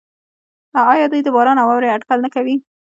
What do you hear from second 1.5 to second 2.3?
او واورې اټکل نه